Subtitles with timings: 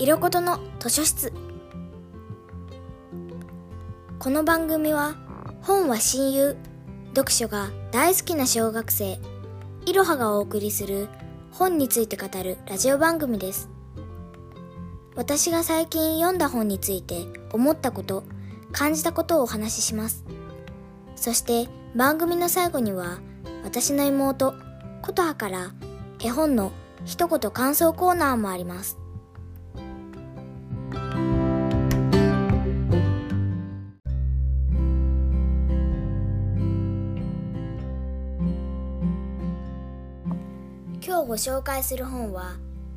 [0.00, 1.32] 色ことの図書室。
[4.20, 5.16] この番組は
[5.60, 6.56] 本は親友
[7.16, 9.18] 読書が大好きな小学生
[9.86, 11.08] いろはがお送りする
[11.50, 13.68] 本について語るラジオ番組です。
[15.16, 18.22] 私が最近読んだ本について思ったこと
[18.70, 20.24] 感じたことをお話しします。
[21.16, 23.18] そして番組の最後には
[23.64, 24.54] 私の妹
[25.02, 25.72] 琴葉から
[26.22, 26.70] 絵本の
[27.04, 28.96] 一言感想コーナーもあります。
[41.00, 42.56] 今日ご紹介する本は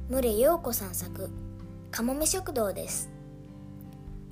[0.09, 1.29] 牟陽子さん作
[1.91, 3.11] かもめ食堂です。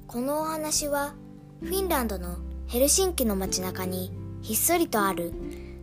[0.07, 1.13] このお話は
[1.61, 2.37] フィンランドの
[2.67, 4.11] ヘルシンキの街中に
[4.41, 5.33] ひっそりとある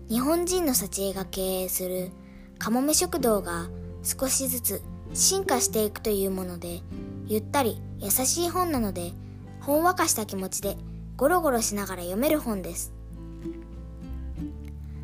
[0.09, 2.10] 日本人の幸恵が経営する
[2.59, 3.68] かもめ食堂が
[4.02, 4.82] 少しずつ
[5.14, 6.80] 進化していくというもので
[7.26, 9.12] ゆったり優しい本なので
[9.60, 10.76] ほんわかした気持ちで
[11.16, 12.92] ゴロゴロしながら読める本です。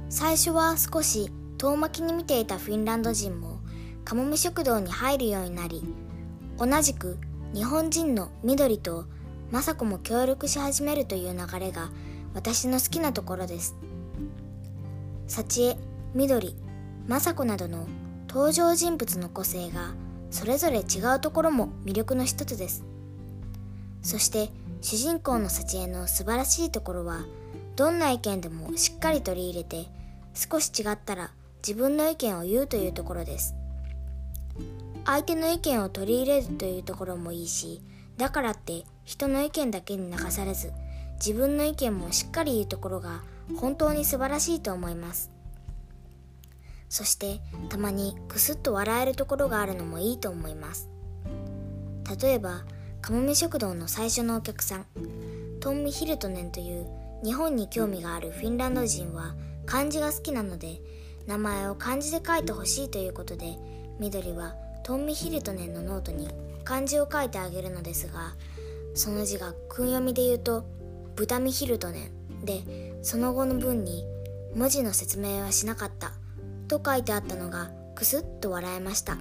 [0.08, 1.30] 最初は少し
[1.62, 3.60] 遠巻きに見ていたフィンランド人も
[4.04, 5.84] かもめ食堂に入るようになり
[6.58, 7.18] 同じく
[7.54, 9.04] 日本人の緑と
[9.52, 11.90] 雅子も協力し始めるという流れが
[12.34, 13.76] 私の好きなところです。
[15.28, 15.76] 幸恵
[16.14, 16.56] 緑
[17.08, 17.86] 雅子などの
[18.28, 19.94] 登場人物の個性が
[20.32, 22.82] それぞれ違うところも魅力の一つです。
[24.02, 27.20] そして主人公の幸恵の素晴らしいところは
[27.76, 29.86] どんな意見でもしっかり取り入れて
[30.34, 31.30] 少し違ったら
[31.66, 33.54] 自分の意見を言うというところです。
[35.04, 37.82] 相手の意見を取り入れるというところもいいし
[38.16, 40.72] だからって人の意見だけに流されず
[41.16, 43.22] 自分の意見もしっかり言うところが
[43.56, 45.30] 本当に素晴らしいと思います。
[46.88, 50.88] そしてたまにクスッと笑えるところがあるのもいいと思います。
[52.22, 52.64] 例えば
[53.00, 54.86] かもめ食堂の最初のお客さん。
[55.60, 56.86] トンミ・ヒルトネンという
[57.24, 60.80] 日本に興味があるフィンランド人は漢字が好きなので
[61.26, 63.56] 名前を漢字で書いてほしいということで
[63.98, 66.28] 緑はトンミ・ヒルトネンのノートに
[66.64, 68.34] 漢字を書いてあげるのですが
[68.94, 70.64] その字が訓読みで言うと
[71.16, 72.10] ブタミヒルトネ
[72.42, 72.62] ンで
[73.02, 74.04] その後の文に
[74.54, 76.12] 文字の説明はしなかった
[76.68, 79.18] と書いてあったのがクスッと笑えました。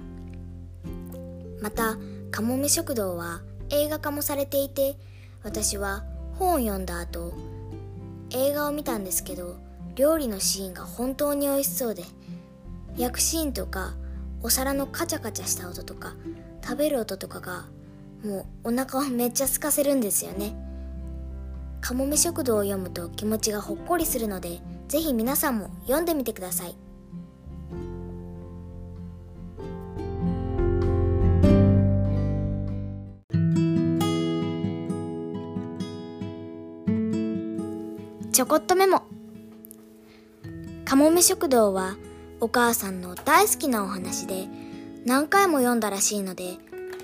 [1.62, 1.96] また
[2.32, 4.96] かもめ食堂は映画化もされていて
[5.44, 6.04] 私は
[6.34, 7.32] 本を読んだ後
[8.30, 9.58] 映画を見たんですけど
[9.94, 12.04] 料理のシーンが本当に美味しそうで
[12.96, 13.94] 焼くシーンとか
[14.42, 16.14] お皿のカチャカチャした音とか
[16.62, 17.66] 食べる音とかが
[18.24, 20.54] もうお腹をめっちゃ空かせるんですよね。
[21.80, 26.76] かもめ食堂を読むと気持ちがほっこりするのでぜひ皆さんも読んでみてください。
[38.32, 39.02] ちょこっとメモ。
[40.92, 41.96] かもめ食堂は
[42.38, 44.46] お母さんの大好きなお話で
[45.06, 46.58] 何回も読んだらしいので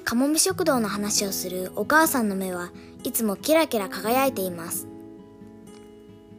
[0.05, 2.71] かもめ食堂の話をするお母さんの目は
[3.03, 4.87] いつもキラキラ輝いています。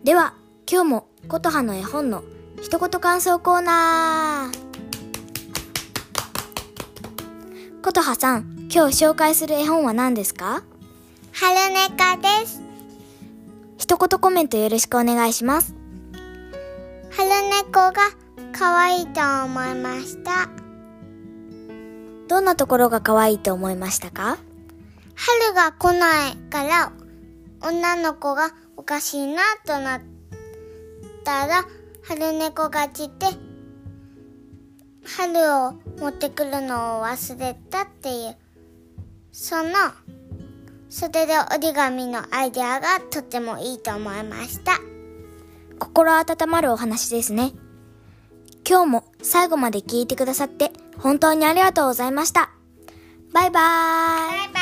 [0.04, 0.36] では
[0.72, 2.24] 今日も琴葉の絵本の
[2.62, 4.60] 一言感想コーナー。
[7.82, 10.62] 琴葉さん今日紹介する絵本は何ですか？
[11.32, 12.62] 春猫です。
[13.80, 15.74] 一言コメントよろしくお願いします
[17.12, 17.94] 春猫が
[18.54, 20.50] 可愛いと思いました。
[22.28, 24.38] どんなところが可愛いと思いましたか？
[25.16, 26.92] 春が来ないから
[27.62, 30.02] 女の子がおかしいなとなっ
[31.24, 31.66] たら
[32.04, 33.26] 春猫が来て
[35.18, 38.36] 春を持ってくるのを忘れたっていう
[39.32, 39.72] その
[40.90, 44.74] 袖で折り紙のアイデアがとてもいいと思いました
[45.80, 47.54] 心温まるお話ですね。
[48.68, 52.52] 今日も最後まで聞いてくださって本当にありがとうございました。
[53.34, 54.59] バイバーイ。